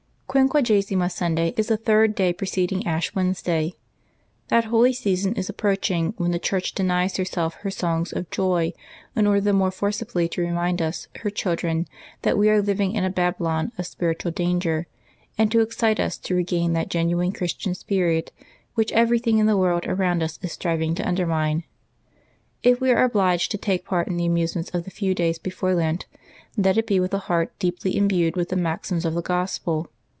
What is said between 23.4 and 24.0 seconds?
to take